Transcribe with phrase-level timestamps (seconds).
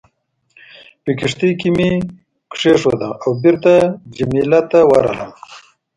[1.03, 1.91] په کښتۍ کې مې
[2.57, 3.73] کېښوده او بېرته
[4.15, 5.31] جميله ته ورغلم.